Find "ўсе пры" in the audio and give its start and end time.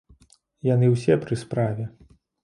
0.93-1.37